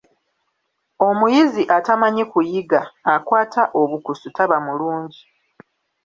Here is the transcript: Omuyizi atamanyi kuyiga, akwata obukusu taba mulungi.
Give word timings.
Omuyizi 1.07 1.63
atamanyi 1.77 2.23
kuyiga, 2.31 2.81
akwata 3.13 3.61
obukusu 3.81 4.27
taba 4.35 4.57
mulungi. 4.65 5.21